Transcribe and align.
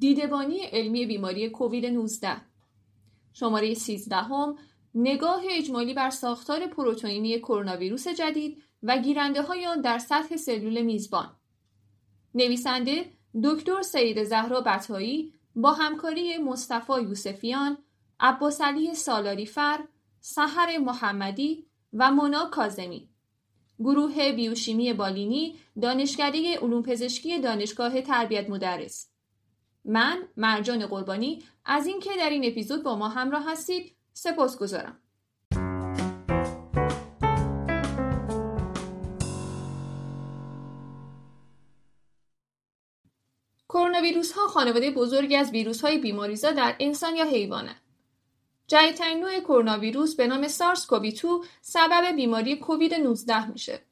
دیدبانی 0.00 0.58
علمی 0.58 1.06
بیماری 1.06 1.50
کووید 1.50 1.86
19 1.86 2.36
شماره 3.32 3.74
13 3.74 4.16
هم 4.16 4.58
نگاه 4.94 5.42
اجمالی 5.50 5.94
بر 5.94 6.10
ساختار 6.10 6.66
پروتئینی 6.66 7.38
کرونا 7.38 7.76
ویروس 7.76 8.08
جدید 8.08 8.62
و 8.82 8.98
گیرنده 8.98 9.42
های 9.42 9.66
آن 9.66 9.80
در 9.80 9.98
سطح 9.98 10.36
سلول 10.36 10.82
میزبان. 10.82 11.36
نویسنده 12.34 13.04
دکتر 13.44 13.82
سید 13.82 14.24
زهرا 14.24 14.60
بطایی 14.60 15.32
با 15.56 15.72
همکاری 15.72 16.38
مصطفی 16.38 17.02
یوسفیان، 17.02 17.78
عباسعلی 18.20 18.94
سالاریفر، 18.94 19.78
سحر 20.20 20.78
محمدی 20.78 21.66
و 21.92 22.10
مونا 22.10 22.44
کازمی 22.44 23.08
گروه 23.78 24.32
بیوشیمی 24.32 24.92
بالینی 24.92 25.56
دانشکده 25.82 26.58
علوم 26.58 26.82
پزشکی 26.82 27.38
دانشگاه 27.38 28.00
تربیت 28.00 28.50
مدرس 28.50 29.09
من 29.84 30.28
مرجان 30.36 30.86
قربانی 30.86 31.44
از 31.64 31.86
اینکه 31.86 32.10
در 32.18 32.30
این 32.30 32.44
اپیزود 32.44 32.82
با 32.82 32.96
ما 32.96 33.08
همراه 33.08 33.52
هستید 33.52 33.96
سپاس 34.12 34.58
گذارم. 34.58 34.98
کرونا 43.68 44.00
ویروس 44.02 44.32
ها 44.32 44.46
خانواده 44.46 44.90
بزرگی 44.90 45.36
از 45.36 45.50
ویروس 45.50 45.80
های 45.80 45.98
بیماریزا 45.98 46.50
در 46.50 46.76
انسان 46.80 47.16
یا 47.16 47.24
حیوانند. 47.24 47.80
جدیدترین 48.66 49.20
نوع 49.20 49.40
کرونا 49.40 49.78
ویروس 49.78 50.16
به 50.16 50.26
نام 50.26 50.48
سارس 50.48 50.86
کووی 50.86 51.12
2 51.12 51.44
سبب 51.60 52.16
بیماری 52.16 52.56
کووید 52.56 52.94
19 52.94 53.50
میشه. 53.50 53.89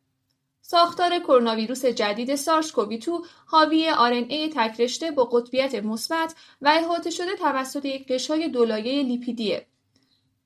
ساختار 0.70 1.18
کرونا 1.18 1.54
ویروس 1.54 1.84
جدید 1.84 2.34
سارس 2.34 2.72
کووی 2.72 2.98
2 2.98 3.24
حاوی 3.46 3.88
ای 4.28 4.48
تکرشته 4.54 5.10
با 5.10 5.24
قطبیت 5.24 5.74
مثبت 5.74 6.34
و 6.62 6.68
احاطه 6.68 7.10
شده 7.10 7.36
توسط 7.36 7.84
یک 7.84 8.08
قشای 8.08 8.48
دولایه 8.48 9.02
لیپیدیه. 9.02 9.66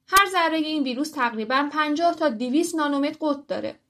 هر 0.06 0.27
ذره 0.33 0.56
این 0.56 0.83
ویروس 0.83 1.11
تقریبا 1.11 1.69
50 1.73 2.14
تا 2.14 2.29
200 2.29 2.75
نانومتر 2.75 3.17
قطب 3.20 3.47
داره. 3.47 3.81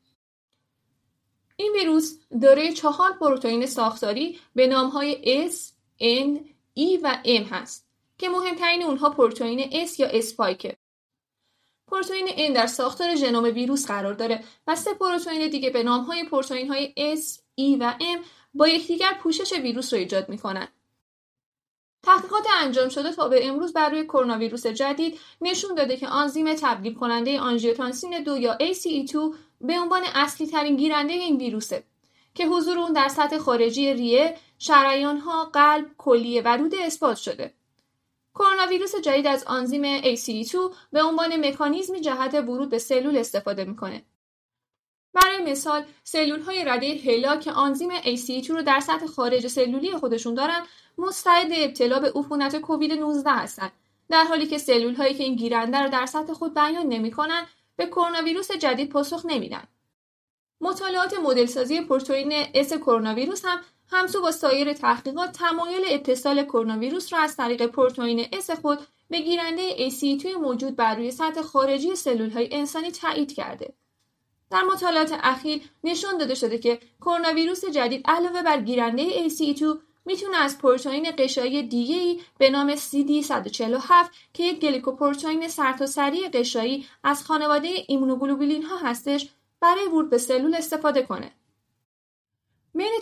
این 1.56 1.72
ویروس 1.72 2.18
دارای 2.42 2.72
چهار 2.72 3.12
پروتئین 3.12 3.66
ساختاری 3.66 4.38
به 4.54 4.66
نامهای 4.66 5.50
S, 5.50 5.54
N, 6.00 6.38
E 6.78 6.98
و 7.02 7.16
M 7.24 7.46
هست 7.50 7.88
که 8.18 8.28
مهمترین 8.28 8.82
اونها 8.82 9.10
پروتئین 9.10 9.86
S 9.86 10.00
یا 10.00 10.08
اسپایکه. 10.08 10.76
پروتئین 11.92 12.28
N 12.28 12.54
در 12.54 12.66
ساختار 12.66 13.16
ژنوم 13.16 13.44
ویروس 13.44 13.86
قرار 13.86 14.14
داره 14.14 14.44
و 14.66 14.76
سه 14.76 14.94
پروتئین 14.94 15.50
دیگه 15.50 15.70
به 15.70 15.82
نامهای 15.82 16.24
پروتئین 16.24 16.68
های 16.68 16.94
S, 17.16 17.20
E 17.60 17.80
و 17.80 17.94
M 17.98 18.24
با 18.54 18.68
یکدیگر 18.68 19.18
پوشش 19.22 19.52
ویروس 19.52 19.92
رو 19.92 19.98
ایجاد 19.98 20.28
می‌کنن. 20.28 20.68
تحقیقات 22.02 22.46
انجام 22.60 22.88
شده 22.88 23.12
تا 23.12 23.28
به 23.28 23.48
امروز 23.48 23.72
بر 23.72 23.90
روی 23.90 24.04
کرونا 24.04 24.38
ویروس 24.38 24.66
جدید 24.66 25.18
نشون 25.40 25.74
داده 25.74 25.96
که 25.96 26.08
آنزیم 26.08 26.54
تبدیل 26.54 26.94
کننده 26.94 27.40
آنژیوتانسین 27.40 28.22
دو 28.22 28.38
یا 28.38 28.58
ACE2 28.58 29.16
به 29.60 29.78
عنوان 29.78 30.02
اصلی 30.14 30.46
ترین 30.46 30.76
گیرنده 30.76 31.12
این 31.12 31.36
ویروسه 31.36 31.84
که 32.34 32.46
حضور 32.46 32.78
اون 32.78 32.92
در 32.92 33.08
سطح 33.08 33.38
خارجی 33.38 33.92
ریه، 33.92 34.36
شریان 34.58 35.18
ها، 35.18 35.44
قلب، 35.44 35.86
کلیه 35.98 36.42
و 36.42 36.56
روده 36.56 36.76
اثبات 36.80 37.16
شده. 37.16 37.54
کرونا 38.34 38.66
ویروس 38.66 38.96
جدید 38.96 39.26
از 39.26 39.44
آنزیم 39.44 40.00
ACE2 40.00 40.56
به 40.92 41.02
عنوان 41.02 41.48
مکانیزمی 41.48 42.00
جهت 42.00 42.34
ورود 42.34 42.70
به 42.70 42.78
سلول 42.78 43.16
استفاده 43.16 43.64
می‌کنه. 43.64 44.02
برای 45.14 45.52
مثال 45.52 45.84
سلول 46.04 46.40
های 46.40 46.64
رده 46.64 47.00
هلا 47.04 47.36
که 47.36 47.52
آنزیم 47.52 48.00
ACE2 48.00 48.46
رو 48.46 48.62
در 48.62 48.80
سطح 48.80 49.06
خارج 49.06 49.46
سلولی 49.46 49.96
خودشون 49.96 50.34
دارن 50.34 50.66
مستعد 50.98 51.50
ابتلا 51.52 52.00
به 52.00 52.12
عفونت 52.14 52.56
کووید 52.56 52.92
19 52.92 53.30
هستند 53.30 53.72
در 54.08 54.24
حالی 54.24 54.46
که 54.46 54.58
سلول 54.58 54.94
هایی 54.94 55.14
که 55.14 55.24
این 55.24 55.36
گیرنده 55.36 55.78
رو 55.78 55.88
در 55.88 56.06
سطح 56.06 56.32
خود 56.32 56.54
بیان 56.54 56.86
نمی‌کنن 56.86 57.46
به 57.76 57.86
کرونا 57.86 58.22
ویروس 58.22 58.52
جدید 58.52 58.88
پاسخ 58.88 59.26
نمیدن 59.26 59.64
مطالعات 60.60 61.14
مدلسازی 61.18 61.80
پروتئین 61.80 62.32
اس 62.54 62.72
کرونا 62.72 63.14
ویروس 63.14 63.44
هم 63.44 63.60
همسو 63.92 64.22
با 64.22 64.30
سایر 64.30 64.72
تحقیقات 64.72 65.32
تمایل 65.32 65.82
اتصال 65.88 66.44
کرونا 66.44 66.78
ویروس 66.78 67.12
را 67.12 67.18
از 67.18 67.36
طریق 67.36 67.66
پروتئین 67.66 68.26
S 68.32 68.50
خود 68.50 68.78
به 69.10 69.20
گیرنده 69.20 69.90
ACE2 69.90 70.26
موجود 70.26 70.76
بر 70.76 70.94
روی 70.94 71.10
سطح 71.10 71.42
خارجی 71.42 71.96
سلول 71.96 72.30
های 72.30 72.48
انسانی 72.52 72.90
تایید 72.90 73.32
کرده. 73.32 73.74
در 74.50 74.62
مطالعات 74.62 75.18
اخیر 75.22 75.62
نشان 75.84 76.18
داده 76.18 76.34
شده 76.34 76.58
که 76.58 76.78
کرونا 77.00 77.32
ویروس 77.34 77.64
جدید 77.64 78.02
علاوه 78.04 78.42
بر 78.42 78.60
گیرنده 78.60 79.28
ACE2 79.28 79.64
می‌تونه 80.04 80.36
از 80.36 80.58
پروتئین 80.58 81.10
غشایی 81.18 81.62
دیگه 81.62 81.96
ای 81.96 82.20
به 82.38 82.50
نام 82.50 82.76
CD147 82.76 84.10
که 84.34 84.42
یک 84.42 84.60
گلیکوپروتئین 84.60 85.48
سرتاسری 85.48 86.28
غشایی 86.28 86.86
از 87.04 87.24
خانواده 87.24 87.68
ایمونوگلوبولین 87.88 88.62
ها 88.62 88.76
هستش 88.76 89.28
برای 89.60 89.86
ورود 89.86 90.10
به 90.10 90.18
سلول 90.18 90.54
استفاده 90.54 91.02
کنه. 91.02 91.32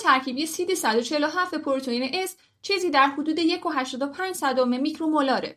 ترکیبی 0.00 0.47
CD147 0.47 1.55
پروتئین 1.55 2.27
S 2.27 2.31
چیزی 2.62 2.91
در 2.91 3.06
حدود 3.06 3.41
1.85 3.41 4.33
صدم 4.33 4.81
میکرومولاره. 4.81 5.56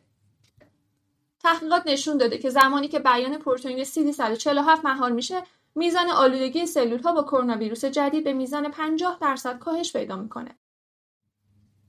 تحقیقات 1.40 1.84
نشون 1.86 2.18
داده 2.18 2.38
که 2.38 2.50
زمانی 2.50 2.88
که 2.88 3.00
بیان 3.00 3.38
پروتئین 3.38 3.84
CD147 3.84 4.84
مهار 4.84 5.12
میشه 5.12 5.44
میزان 5.76 6.10
آلودگی 6.10 6.66
سلول 6.66 7.00
ها 7.00 7.12
با 7.12 7.24
کرونا 7.24 7.58
ویروس 7.58 7.86
جدید 7.86 8.24
به 8.24 8.34
میزان 8.34 8.72
50 8.72 9.18
درصد 9.22 9.60
کاهش 9.60 9.94
پیدا 9.94 10.16
می‌کنه. 10.16 10.58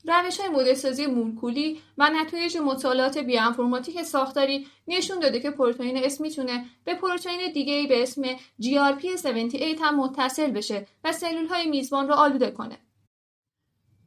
روش 0.07 0.41
های 0.41 0.49
مدلسازی 0.49 1.07
مولکولی 1.07 1.81
و 1.99 2.11
نتایج 2.11 2.57
مطالعات 2.57 3.19
بیانفرماتیک 3.19 4.03
ساختاری 4.03 4.67
نشون 4.89 5.19
داده 5.19 5.41
که 5.41 5.51
پروتئین 5.51 5.97
اس 5.97 6.21
می‌تونه 6.21 6.65
به 6.85 6.95
پروتئین 6.95 7.53
دیگه 7.53 7.87
به 7.89 8.03
اسم 8.03 8.23
GRP78 8.63 9.81
هم 9.81 10.01
متصل 10.01 10.51
بشه 10.51 10.87
و 11.05 11.13
سلول 11.13 11.47
های 11.47 11.67
میزبان 11.67 12.09
رو 12.09 12.15
آلوده 12.15 12.51
کنه. 12.51 12.79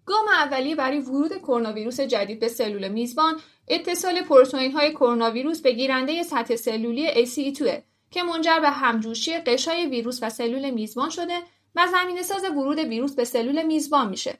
گام 0.05 0.27
اولیه 0.27 0.75
برای 0.75 0.99
ورود 0.99 1.37
کرونا 1.37 1.73
ویروس 1.73 1.99
جدید 1.99 2.39
به 2.39 2.47
سلول 2.47 2.87
میزبان 2.87 3.39
اتصال 3.67 4.21
پروتئین 4.21 4.71
های 4.71 4.91
کرونا 4.91 5.31
ویروس 5.31 5.61
به 5.61 5.71
گیرنده 5.71 6.23
سطح 6.23 6.55
سلولی 6.55 7.25
ACE2 7.25 7.81
که 8.11 8.23
منجر 8.23 8.59
به 8.59 8.69
همجوشی 8.69 9.37
قشای 9.37 9.85
ویروس 9.85 10.19
و 10.21 10.29
سلول 10.29 10.69
میزبان 10.69 11.09
شده 11.09 11.37
و 11.75 11.87
زمینه 11.87 12.23
ساز 12.23 12.43
ورود 12.43 12.79
ویروس 12.79 13.15
به 13.15 13.23
سلول 13.23 13.63
میزبان 13.63 14.09
میشه. 14.09 14.37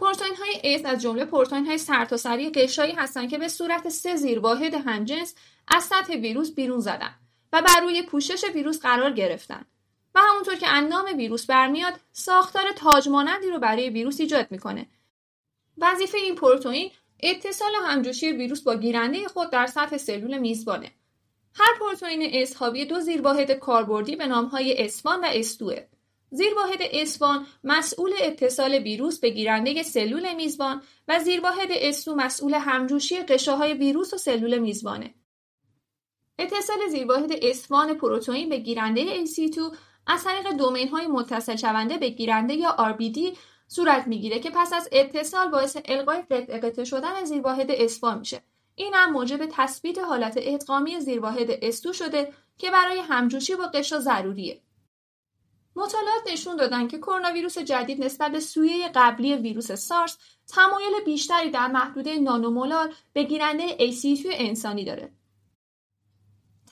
پروتئین 0.00 0.34
های 0.36 0.78
S 0.78 0.86
از 0.86 1.02
جمله 1.02 1.24
پروتئین 1.24 1.66
های 1.66 1.78
سرتاسری 1.78 2.50
قشایی 2.50 2.92
هستند 2.92 3.30
که 3.30 3.38
به 3.38 3.48
صورت 3.48 3.88
سه 3.88 4.16
زیرواحد 4.16 4.74
همجنس 4.74 5.34
از 5.68 5.84
سطح 5.84 6.12
ویروس 6.12 6.54
بیرون 6.54 6.80
زدن 6.80 7.14
و 7.52 7.62
بر 7.62 7.80
روی 7.80 8.02
پوشش 8.02 8.44
ویروس 8.54 8.80
قرار 8.80 9.12
گرفتن. 9.12 9.64
و 10.14 10.20
همونطور 10.20 10.54
که 10.54 10.68
اندام 10.68 11.04
ویروس 11.16 11.46
برمیاد 11.46 12.00
ساختار 12.12 12.72
تاج 12.76 13.08
مانندی 13.08 13.50
رو 13.50 13.58
برای 13.58 13.90
ویروس 13.90 14.20
ایجاد 14.20 14.46
می‌کنه. 14.50 14.86
وظیفه 15.78 16.18
این 16.18 16.34
پروتئین 16.34 16.90
اتصال 17.20 17.72
همجوشی 17.82 18.32
ویروس 18.32 18.62
با 18.62 18.76
گیرنده 18.76 19.28
خود 19.28 19.50
در 19.50 19.66
سطح 19.66 19.96
سلول 19.96 20.38
میزبانه. 20.38 20.92
هر 21.54 21.78
پروتئین 21.80 22.46
S 22.46 22.56
حاوی 22.56 22.84
دو 22.84 23.00
زیرواحد 23.00 23.50
کاربردی 23.50 24.16
به 24.16 24.26
نامهای 24.26 24.90
S1 24.90 25.06
و 25.06 25.42
S2 25.42 25.97
زیرواحد 26.30 26.78
اسوان 26.80 27.46
مسئول 27.64 28.12
اتصال 28.22 28.74
ویروس 28.74 29.20
به 29.20 29.30
گیرنده 29.30 29.82
سلول 29.82 30.34
میزبان 30.34 30.82
و 31.08 31.18
زیرواحد 31.18 31.68
اسو 31.70 32.14
مسئول 32.14 32.54
همجوشی 32.54 33.18
قشاهای 33.18 33.72
ویروس 33.72 34.14
و 34.14 34.16
سلول 34.16 34.58
میزبانه. 34.58 35.14
اتصال 36.38 36.78
زیرواحد 36.90 37.32
اسوان 37.42 37.94
پروتئین 37.94 38.48
به 38.48 38.56
گیرنده 38.58 39.24
AC2 39.24 39.76
از 40.06 40.24
طریق 40.24 40.52
دومین 40.52 40.88
های 40.88 41.06
متصل 41.06 41.56
شونده 41.56 41.96
به 41.96 42.08
گیرنده 42.08 42.54
یا 42.54 42.76
RBD 42.78 43.36
صورت 43.68 44.06
می‌گیره 44.06 44.38
که 44.38 44.50
پس 44.50 44.72
از 44.72 44.88
اتصال 44.92 45.50
باعث 45.50 45.76
القای 45.84 46.22
قطع 46.62 46.84
شدن 46.84 47.24
زیرواحد 47.24 47.70
اسوان 47.70 48.18
میشه. 48.18 48.42
این 48.74 48.94
هم 48.94 49.12
موجب 49.12 49.46
تثبیت 49.52 49.98
حالت 49.98 50.34
ادغامی 50.36 51.00
زیرواحد 51.00 51.50
استو 51.62 51.92
شده 51.92 52.32
که 52.58 52.70
برای 52.70 52.98
همجوشی 52.98 53.56
با 53.56 53.66
قشا 53.66 54.00
ضروریه. 54.00 54.60
مطالعات 55.78 56.32
نشون 56.32 56.56
دادن 56.56 56.88
که 56.88 56.98
کرونا 56.98 57.32
ویروس 57.32 57.58
جدید 57.58 58.04
نسبت 58.04 58.32
به 58.32 58.40
سویه 58.40 58.88
قبلی 58.94 59.34
ویروس 59.34 59.72
سارس 59.72 60.18
تمایل 60.48 61.04
بیشتری 61.04 61.50
در 61.50 61.68
محدوده 61.68 62.18
نانومولار 62.18 62.94
به 63.12 63.22
گیرنده 63.22 63.76
ACE2 63.76 64.26
انسانی 64.26 64.84
داره. 64.84 65.12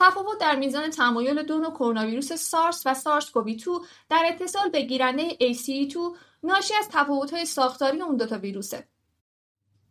تفاوت 0.00 0.38
در 0.40 0.56
میزان 0.56 0.90
تمایل 0.90 1.42
دو 1.42 1.58
نوع 1.58 1.70
کرونا 1.70 2.06
ویروس 2.06 2.32
سارس 2.32 2.82
و 2.86 2.94
سارس 2.94 3.30
کووی 3.30 3.54
2 3.56 3.84
در 4.10 4.24
اتصال 4.26 4.68
به 4.68 4.82
گیرنده 4.82 5.28
ACE2 5.28 5.96
ناشی 6.42 6.74
از 6.74 6.88
تفاوت‌های 6.92 7.44
ساختاری 7.44 8.02
اون 8.02 8.16
دوتا 8.16 8.38
ویروسه. 8.38 8.88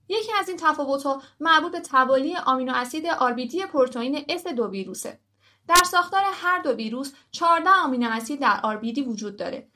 یکی 0.10 0.34
از 0.40 0.50
این 0.50 0.58
تفاوت‌ها 0.58 1.22
مربوط 1.40 1.72
به 1.72 1.80
توالی 1.80 2.36
آمینو 2.36 2.74
اسید 2.76 3.06
آربیدی 3.06 3.66
پروتئین 3.66 4.20
S 4.20 4.48
دو 4.48 4.68
ویروسه. 4.68 5.20
در 5.68 5.84
ساختار 5.92 6.24
هر 6.34 6.62
دو 6.62 6.72
ویروس 6.72 7.14
14 7.32 7.70
آمینو 7.70 8.10
اسید 8.10 8.40
در 8.40 8.60
آربیدی 8.64 9.02
وجود 9.02 9.38
داره 9.38 9.68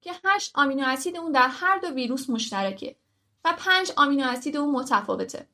که 0.00 0.12
8 0.24 0.50
آمینو 0.54 0.86
اسید 0.86 1.16
اون 1.16 1.32
در 1.32 1.48
هر 1.48 1.78
دو 1.78 1.88
ویروس 1.88 2.30
مشترکه 2.30 2.96
و 3.44 3.48
و 3.48 3.52
پنج 3.58 3.92
آمینو 3.96 4.28
اسید 4.28 4.56
اون 4.56 4.70
متفاوته. 4.70 5.48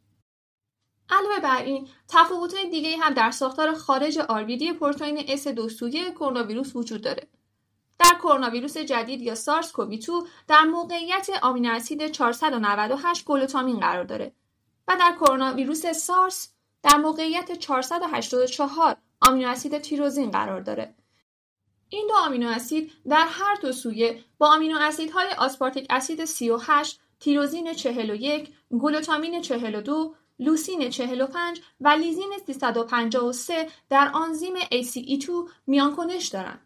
علاوه 1.10 1.40
بر 1.40 1.62
این 1.62 1.88
تفاوت‌های 2.08 2.70
دیگه 2.70 2.96
هم 2.96 3.14
در 3.14 3.30
ساختار 3.30 3.74
خارج 3.74 4.18
آربیدی 4.18 4.72
پروتئین 4.72 5.36
S 5.36 5.46
دو 5.46 5.68
سویه 5.68 6.10
کرونا 6.10 6.44
ویروس 6.44 6.76
وجود 6.76 7.00
داره. 7.00 7.28
در 7.98 8.18
کرونا 8.22 8.50
ویروس 8.50 8.76
جدید 8.76 9.22
یا 9.22 9.34
سارس 9.34 9.72
کووی 9.72 9.98
2 9.98 10.26
در 10.48 10.62
موقعیت 10.62 11.26
آمینو 11.42 11.72
اسید 11.72 12.06
498 12.06 13.24
گلوتامین 13.24 13.80
قرار 13.80 14.04
داره 14.04 14.32
و 14.88 14.96
در 15.00 15.16
کرونا 15.20 15.52
ویروس 15.52 15.86
سارس 15.86 16.52
در 16.82 16.96
موقعیت 16.96 17.52
484 17.52 18.96
آمینو 19.28 19.48
اسید 19.48 19.78
تیروزین 19.78 20.30
قرار 20.30 20.60
داره. 20.60 20.94
این 21.88 22.06
دو 22.08 22.14
آمینو 22.14 22.48
اسید 22.48 22.92
در 23.08 23.26
هر 23.28 23.54
دو 23.62 23.72
سویه 23.72 24.24
با 24.38 24.54
آمینو 24.54 24.78
اسیدهای 24.80 25.26
آسپارتیک 25.38 25.86
اسید 25.90 26.24
38 26.24 27.00
تیروزین 27.20 27.74
41 27.74 28.52
گلوتامین 28.80 29.42
42 29.42 30.14
لوسین 30.38 30.90
45 30.90 31.60
و 31.80 31.88
لیزین 31.88 32.32
353 32.46 33.68
در 33.88 34.10
آنزیم 34.14 34.56
ACE2 34.56 35.30
میانکنش 35.66 36.26
دارند. 36.26 36.60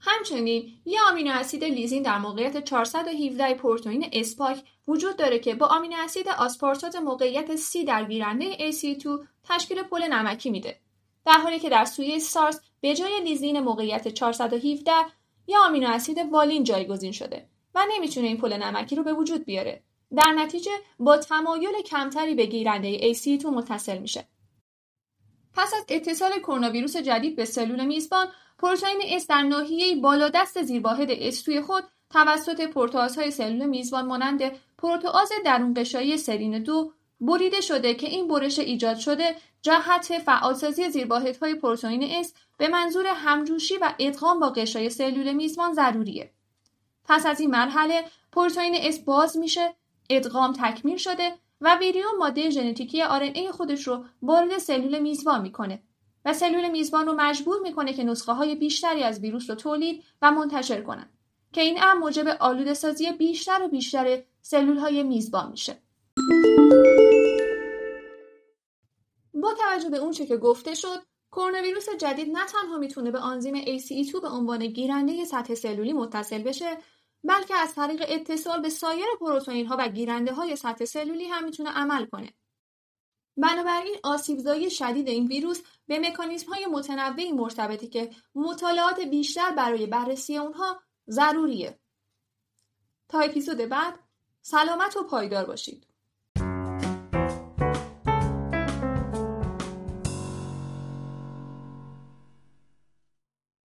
همچنین 0.00 0.72
یه 0.84 0.98
آمینو 1.10 1.32
اسید 1.32 1.64
لیزین 1.64 2.02
در 2.02 2.18
موقعیت 2.18 2.64
417 2.64 3.54
پروتئین 3.54 4.08
اسپاک 4.12 4.64
وجود 4.88 5.16
داره 5.16 5.38
که 5.38 5.54
با 5.54 5.66
آمینو 5.66 5.96
اسید 5.98 6.28
آسپارتات 6.28 6.96
موقعیت 6.96 7.56
C 7.56 7.84
در 7.86 8.04
گیرنده 8.04 8.72
AC2 8.72 9.08
تشکیل 9.44 9.82
پل 9.82 10.02
نمکی 10.02 10.50
میده. 10.50 10.80
در 11.26 11.32
حالی 11.32 11.58
که 11.58 11.68
در 11.68 11.84
سویه 11.84 12.18
سارس 12.18 12.60
به 12.80 12.94
جای 12.94 13.20
لیزین 13.20 13.60
موقعیت 13.60 14.08
417 14.08 14.92
یا 15.46 15.58
آمینو 15.66 15.88
اسید 15.88 16.18
والین 16.18 16.64
جایگزین 16.64 17.12
شده 17.12 17.48
و 17.74 17.84
نمی‌تونه 17.94 18.26
این 18.26 18.36
پل 18.36 18.52
نمکی 18.52 18.96
رو 18.96 19.02
به 19.02 19.12
وجود 19.12 19.44
بیاره. 19.44 19.82
در 20.16 20.32
نتیجه 20.32 20.70
با 20.98 21.16
تمایل 21.16 21.82
کمتری 21.82 22.34
به 22.34 22.46
گیرنده 22.46 23.14
ACE2 23.14 23.44
متصل 23.44 23.98
میشه. 23.98 24.28
پس 25.54 25.74
از 25.74 25.84
اتصال 25.88 26.38
کرونا 26.38 26.70
ویروس 26.70 26.96
جدید 26.96 27.36
به 27.36 27.44
سلول 27.44 27.84
میزبان 27.84 28.26
پروتئین 28.58 29.00
S 29.04 29.26
در 29.26 29.42
ناحیه 29.42 29.96
بالادست 29.96 30.62
زیرواحد 30.62 31.08
S 31.10 31.42
two 31.42 31.56
ی 31.56 31.60
خود 31.60 31.84
توسط 32.10 32.60
پروتئازهای 32.60 33.30
سلول 33.30 33.66
میزبان 33.66 34.06
مانند 34.06 34.42
پروتئاز 34.78 35.32
درون 35.44 35.74
غشایی 35.76 36.16
سرین 36.16 36.62
دو 36.62 36.92
بریده 37.20 37.60
شده 37.60 37.94
که 37.94 38.08
این 38.08 38.28
برش 38.28 38.58
ایجاد 38.58 38.96
شده 38.96 39.36
جهت 39.62 40.18
فعالسازی 40.18 40.90
زیرواحدهای 40.90 41.54
پروتئین 41.54 42.02
S 42.02 42.34
به 42.58 42.68
منظور 42.68 43.06
همجوشی 43.06 43.76
و 43.76 43.94
ادغام 43.98 44.40
با 44.40 44.50
غشای 44.50 44.90
سلول 44.90 45.32
میزبان 45.32 45.72
ضروریه. 45.74 46.30
پس 47.04 47.26
از 47.26 47.40
این 47.40 47.50
مرحله 47.50 48.04
پروتئین 48.32 48.74
S 48.78 48.98
باز 48.98 49.36
میشه، 49.36 49.74
ادغام 50.10 50.52
تکمیل 50.52 50.96
شده 50.96 51.32
و 51.60 51.76
ویریون 51.78 52.16
ماده 52.18 52.50
ژنتیکی 52.50 53.02
RNA 53.02 53.52
خودش 53.52 53.86
رو 53.86 54.04
وارد 54.22 54.58
سلول 54.58 54.98
میزبان 54.98 55.42
می‌کنه 55.42 55.82
و 56.24 56.34
سلول 56.34 56.68
میزبان 56.68 57.06
رو 57.06 57.12
مجبور 57.18 57.60
می‌کنه 57.62 57.92
که 57.92 58.04
نسخه 58.04 58.32
های 58.32 58.54
بیشتری 58.54 59.02
از 59.02 59.20
ویروس 59.20 59.50
رو 59.50 59.56
تولید 59.56 60.04
و 60.22 60.30
منتشر 60.30 60.82
کنن 60.82 61.08
که 61.52 61.60
این 61.60 61.82
امر 61.82 61.98
موجب 61.98 62.36
آلوده 62.40 62.74
سازی 62.74 63.12
بیشتر 63.12 63.62
و 63.62 63.68
بیشتر 63.68 64.22
سلول 64.42 64.76
های 64.76 65.02
میزبان 65.02 65.50
میشه. 65.50 65.76
با 69.40 69.54
توجه 69.54 69.88
به 69.88 69.96
اونچه 69.96 70.26
که 70.26 70.36
گفته 70.36 70.74
شد 70.74 71.02
کرونا 71.32 71.62
ویروس 71.62 71.88
جدید 71.98 72.36
نه 72.36 72.46
تنها 72.46 72.78
می‌تونه 72.78 73.10
به 73.10 73.18
آنزیم 73.18 73.64
ACE2 73.64 74.20
به 74.22 74.28
عنوان 74.28 74.66
گیرنده 74.66 75.24
سطح 75.24 75.54
سلولی 75.54 75.92
متصل 75.92 76.42
بشه 76.42 76.78
بلکه 77.24 77.54
از 77.56 77.74
طریق 77.74 78.04
اتصال 78.08 78.62
به 78.62 78.68
سایر 78.68 79.06
پروتئین 79.20 79.66
ها 79.66 79.76
و 79.78 79.88
گیرنده 79.88 80.32
های 80.32 80.56
سطح 80.56 80.84
سلولی 80.84 81.24
هم 81.24 81.44
می‌تونه 81.44 81.70
عمل 81.70 82.06
کنه. 82.06 82.34
بنابراین 83.36 83.96
آسیبزایی 84.02 84.70
شدید 84.70 85.08
این 85.08 85.26
ویروس 85.26 85.62
به 85.86 85.98
مکانیزم 85.98 86.52
های 86.52 86.66
متنوعی 86.66 87.32
مرتبطه 87.32 87.86
که 87.86 88.10
مطالعات 88.34 89.00
بیشتر 89.00 89.50
برای 89.50 89.86
بررسی 89.86 90.36
اونها 90.36 90.82
ضروریه. 91.08 91.80
تا 93.08 93.20
اپیزود 93.20 93.58
بعد 93.58 93.98
سلامت 94.42 94.96
و 94.96 95.02
پایدار 95.02 95.44
باشید. 95.44 95.89